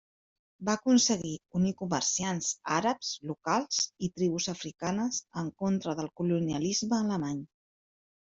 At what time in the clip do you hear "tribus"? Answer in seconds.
4.15-4.49